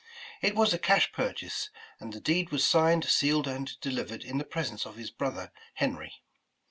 [0.41, 1.69] ''It was a cash purchase,
[1.99, 6.23] and the deed was signed, sealed, and delivered in the presence of his brother Henry.